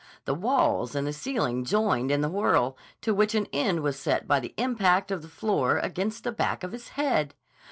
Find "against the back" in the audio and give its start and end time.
5.77-6.63